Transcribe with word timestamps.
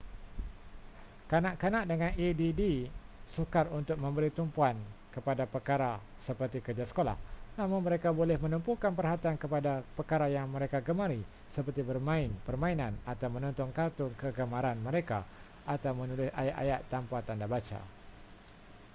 kanak-kanak 1.31 1.83
dengan 1.91 2.09
add 2.09 2.89
sukar 3.37 3.65
untuk 3.79 3.97
memberi 4.03 4.29
tumpuan 4.39 4.73
kepada 5.15 5.43
perkara 5.53 5.93
seperti 6.27 6.57
kerja 6.67 6.85
sekolah 6.91 7.13
namun 7.59 7.79
mereka 7.87 8.09
boleh 8.19 8.33
menumpukan 8.43 8.91
perhatian 8.99 9.35
kepada 9.43 9.71
perkara 9.97 10.25
yang 10.37 10.47
mereka 10.55 10.77
gemari 10.87 11.21
seperti 11.55 11.81
bermain 11.89 12.29
permainan 12.49 12.93
atau 13.11 13.27
menonton 13.35 13.69
kartun 13.77 14.09
kegemaran 14.21 14.77
mereka 14.87 15.19
atau 15.73 15.91
menulis 15.99 16.31
ayat-ayat 16.41 16.79
tanpa 16.93 17.17
tanda 17.27 17.45
baca 17.53 17.77